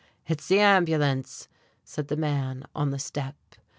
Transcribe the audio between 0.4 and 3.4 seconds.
the ambulance," said the man on the step.